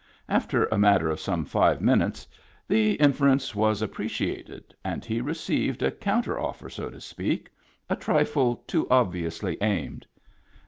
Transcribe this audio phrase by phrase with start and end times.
[0.27, 2.27] After a matter of some five minutes
[2.67, 7.51] the infer ence was appreciated, and he received a counter offer, so to speak,
[7.87, 10.07] a trifle too obviously aimed.